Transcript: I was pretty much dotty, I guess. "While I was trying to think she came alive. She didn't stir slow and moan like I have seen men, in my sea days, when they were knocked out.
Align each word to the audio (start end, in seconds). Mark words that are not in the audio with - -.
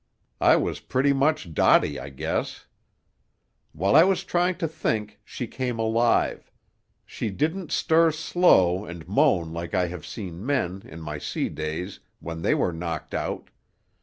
I 0.39 0.55
was 0.55 0.79
pretty 0.79 1.13
much 1.13 1.53
dotty, 1.53 1.99
I 1.99 2.09
guess. 2.09 2.65
"While 3.71 3.95
I 3.95 4.03
was 4.03 4.23
trying 4.23 4.55
to 4.55 4.67
think 4.67 5.19
she 5.23 5.45
came 5.45 5.77
alive. 5.77 6.51
She 7.05 7.29
didn't 7.29 7.71
stir 7.71 8.09
slow 8.09 8.83
and 8.83 9.07
moan 9.07 9.53
like 9.53 9.75
I 9.75 9.89
have 9.89 10.07
seen 10.07 10.43
men, 10.43 10.81
in 10.85 11.01
my 11.01 11.19
sea 11.19 11.49
days, 11.49 11.99
when 12.19 12.41
they 12.41 12.55
were 12.55 12.73
knocked 12.73 13.13
out. 13.13 13.51